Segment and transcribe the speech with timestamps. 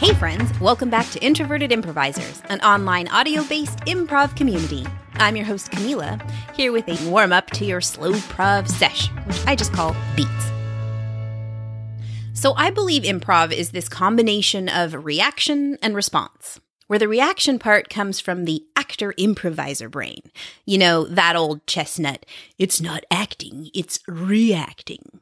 [0.00, 4.86] Hey, friends, welcome back to Introverted Improvisers, an online audio based improv community.
[5.16, 6.18] I'm your host, Camila,
[6.56, 10.30] here with a warm up to your slow prov sesh, which I just call beats.
[12.32, 17.90] So, I believe improv is this combination of reaction and response, where the reaction part
[17.90, 20.22] comes from the actor improviser brain.
[20.64, 22.24] You know, that old chestnut,
[22.58, 25.19] it's not acting, it's reacting.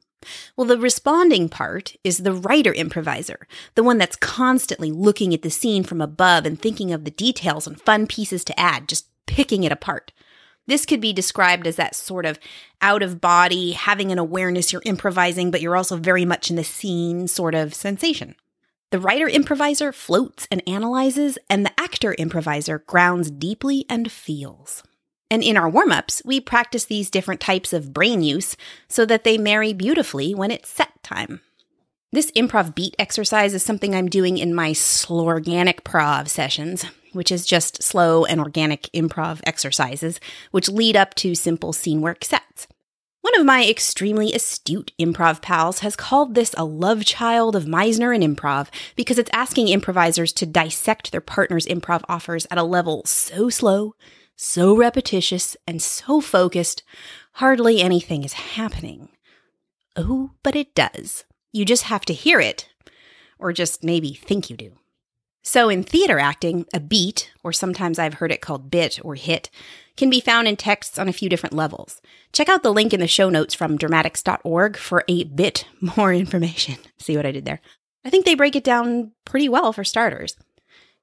[0.57, 5.51] Well, the responding part is the writer improviser, the one that's constantly looking at the
[5.51, 9.65] scene from above and thinking of the details and fun pieces to add, just picking
[9.65, 10.13] it apart.
[10.67, 12.39] This could be described as that sort of
[12.83, 16.65] out of body, having an awareness you're improvising, but you're also very much in the
[16.65, 18.35] scene sort of sensation.
[18.91, 24.83] The writer improviser floats and analyzes, and the actor improviser grounds deeply and feels.
[25.31, 28.57] And in our warm ups, we practice these different types of brain use
[28.89, 31.41] so that they marry beautifully when it's set time.
[32.11, 37.31] This improv beat exercise is something I'm doing in my slow organic prov sessions, which
[37.31, 40.19] is just slow and organic improv exercises,
[40.51, 42.67] which lead up to simple scene work sets.
[43.21, 48.15] One of my extremely astute improv pals has called this a love child of Meisner
[48.15, 53.03] and improv because it's asking improvisers to dissect their partner's improv offers at a level
[53.05, 53.95] so slow,
[54.39, 56.85] so repetitious and so focused,
[57.33, 59.09] hardly anything is happening.
[59.97, 61.25] Oh, but it does.
[61.53, 62.69] You just have to hear it,
[63.39, 64.73] or just maybe think you do.
[65.43, 69.51] So, in theater acting, a beat, or sometimes I've heard it called bit or hit,
[69.97, 72.01] can be found in texts on a few different levels.
[72.33, 75.65] Check out the link in the show notes from dramatics.org for a bit
[75.97, 76.77] more information.
[76.99, 77.61] See what I did there?
[78.05, 80.37] I think they break it down pretty well for starters.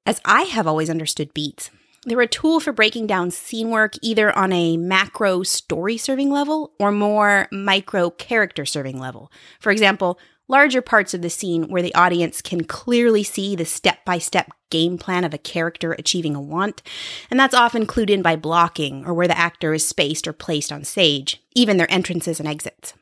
[0.06, 1.70] As I have always understood beats,
[2.06, 6.74] they're a tool for breaking down scene work either on a macro story serving level
[6.80, 9.32] or more micro character serving level.
[9.60, 14.06] For example, larger parts of the scene where the audience can clearly see the step
[14.06, 16.82] by step game plan of a character achieving a want,
[17.30, 20.72] and that's often clued in by blocking or where the actor is spaced or placed
[20.72, 22.94] on stage, even their entrances and exits.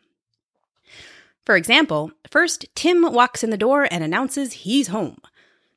[1.46, 5.18] For example, first, Tim walks in the door and announces he's home.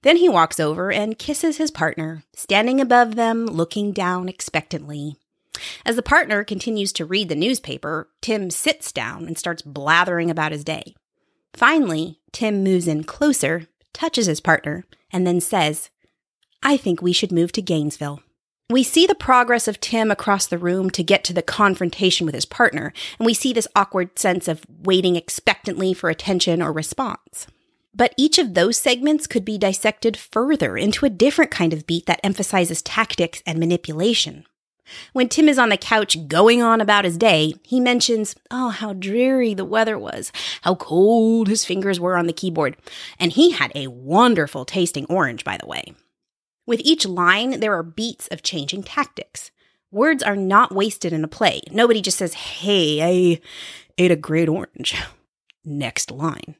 [0.07, 5.17] Then he walks over and kisses his partner, standing above them, looking down expectantly.
[5.85, 10.53] As the partner continues to read the newspaper, Tim sits down and starts blathering about
[10.53, 10.95] his day.
[11.55, 15.91] Finally, Tim moves in closer, touches his partner, and then says,
[16.63, 18.21] I think we should move to Gainesville.
[18.71, 22.35] We see the progress of Tim across the room to get to the confrontation with
[22.37, 27.49] his partner, and we see this awkward sense of waiting expectantly for attention or response.
[27.97, 32.05] But each of those segments could be dissected further into a different kind of beat
[32.07, 34.45] that emphasizes tactics and manipulation.
[35.15, 38.93] When Tim is on the couch going on about his day, he mentions, oh, how
[38.93, 40.31] dreary the weather was,
[40.61, 42.77] how cold his fingers were on the keyboard,
[43.19, 45.95] and he had a wonderful tasting orange, by the way.
[46.67, 49.51] With each line, there are beats of changing tactics.
[49.91, 51.63] Words are not wasted in a play.
[51.71, 53.41] Nobody just says, hey, I
[53.97, 54.95] ate a great orange.
[55.65, 56.57] Next line.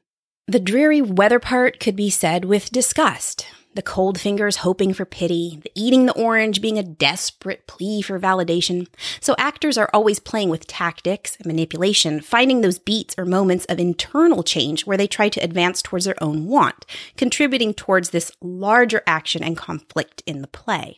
[0.49, 3.47] The dreary weather part could be said with disgust.
[3.73, 8.17] The cold fingers hoping for pity, the eating the orange being a desperate plea for
[8.17, 8.87] validation.
[9.19, 13.77] So actors are always playing with tactics and manipulation, finding those beats or moments of
[13.77, 16.85] internal change where they try to advance towards their own want,
[17.17, 20.95] contributing towards this larger action and conflict in the play.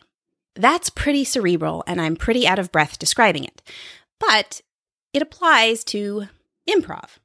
[0.54, 3.62] That's pretty cerebral, and I'm pretty out of breath describing it.
[4.20, 4.60] But
[5.12, 6.28] it applies to
[6.68, 7.18] improv.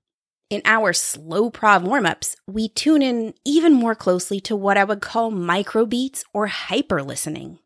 [0.51, 4.83] In our slow prov warm ups, we tune in even more closely to what I
[4.83, 7.57] would call microbeats or hyper listening.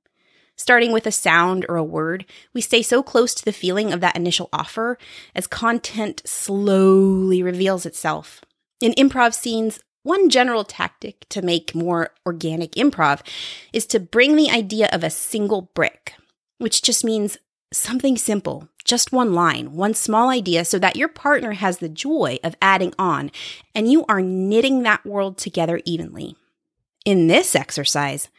[0.56, 4.00] Starting with a sound or a word, we stay so close to the feeling of
[4.00, 4.98] that initial offer
[5.36, 8.42] as content slowly reveals itself.
[8.80, 13.20] In improv scenes, one general tactic to make more organic improv
[13.74, 16.14] is to bring the idea of a single brick,
[16.60, 17.38] which just means
[17.74, 22.40] something simple, just one line, one small idea, so that your partner has the joy
[22.44, 23.32] of adding on
[23.76, 26.36] and you are knitting that world together evenly.
[27.06, 28.30] In this exercise,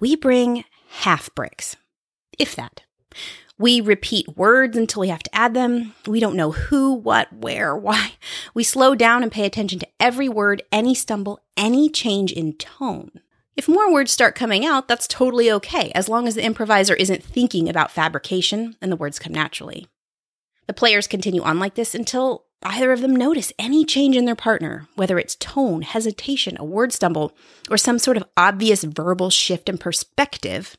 [0.00, 1.76] we bring half bricks,
[2.38, 2.82] if that.
[3.56, 5.94] We repeat words until we have to add them.
[6.06, 8.14] We don't know who, what, where, why.
[8.52, 13.20] We slow down and pay attention to every word, any stumble, any change in tone.
[13.56, 17.22] If more words start coming out, that's totally okay, as long as the improviser isn't
[17.22, 19.86] thinking about fabrication and the words come naturally.
[20.70, 24.36] The players continue on like this until either of them notice any change in their
[24.36, 27.36] partner, whether it's tone, hesitation, a word stumble,
[27.68, 30.76] or some sort of obvious verbal shift in perspective.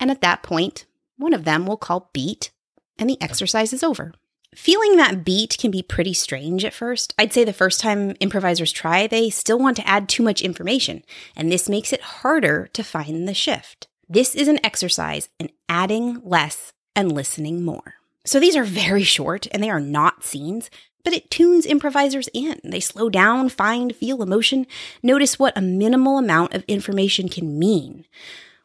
[0.00, 0.84] And at that point,
[1.16, 2.50] one of them will call beat,
[2.98, 4.14] and the exercise is over.
[4.56, 7.14] Feeling that beat can be pretty strange at first.
[7.16, 11.04] I'd say the first time improvisers try, they still want to add too much information,
[11.36, 13.86] and this makes it harder to find the shift.
[14.08, 17.99] This is an exercise in adding less and listening more.
[18.24, 20.70] So these are very short and they are not scenes,
[21.04, 22.60] but it tunes improvisers in.
[22.62, 24.66] They slow down, find, feel emotion,
[25.02, 28.04] notice what a minimal amount of information can mean.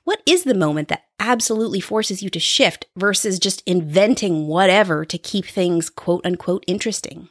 [0.03, 5.17] What is the moment that absolutely forces you to shift versus just inventing whatever to
[5.17, 7.29] keep things quote unquote interesting?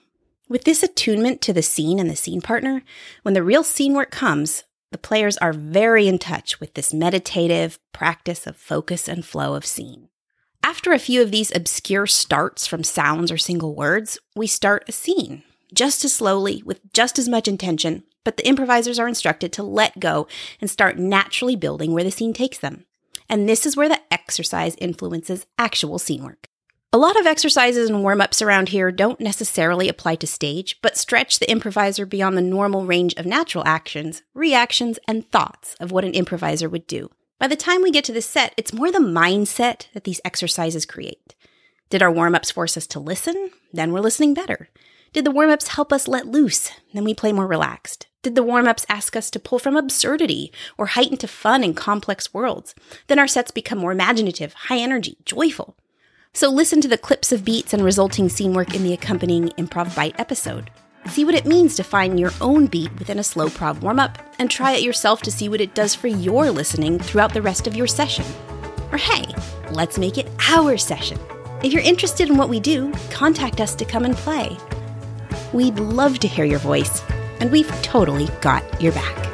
[0.48, 2.82] With this attunement to the scene and the scene partner,
[3.22, 7.78] when the real scene work comes, the players are very in touch with this meditative
[7.92, 10.08] practice of focus and flow of scene.
[10.74, 14.92] After a few of these obscure starts from sounds or single words, we start a
[14.92, 19.62] scene, just as slowly, with just as much intention, but the improvisers are instructed to
[19.62, 20.26] let go
[20.60, 22.86] and start naturally building where the scene takes them.
[23.28, 26.48] And this is where the exercise influences actual scene work.
[26.92, 30.98] A lot of exercises and warm ups around here don't necessarily apply to stage, but
[30.98, 36.04] stretch the improviser beyond the normal range of natural actions, reactions, and thoughts of what
[36.04, 37.10] an improviser would do.
[37.38, 40.86] By the time we get to the set, it's more the mindset that these exercises
[40.86, 41.34] create.
[41.90, 43.50] Did our warm ups force us to listen?
[43.72, 44.68] Then we're listening better.
[45.12, 46.70] Did the warm ups help us let loose?
[46.92, 48.06] Then we play more relaxed.
[48.22, 51.74] Did the warm ups ask us to pull from absurdity or heighten to fun in
[51.74, 52.74] complex worlds?
[53.08, 55.76] Then our sets become more imaginative, high energy, joyful.
[56.32, 59.94] So listen to the clips of beats and resulting scene work in the accompanying Improv
[59.94, 60.70] Bite episode.
[61.06, 64.18] See what it means to find your own beat within a slow prov warm up,
[64.38, 67.66] and try it yourself to see what it does for your listening throughout the rest
[67.66, 68.24] of your session.
[68.90, 69.24] Or hey,
[69.70, 71.18] let's make it our session.
[71.62, 74.56] If you're interested in what we do, contact us to come and play.
[75.52, 77.02] We'd love to hear your voice,
[77.40, 79.33] and we've totally got your back.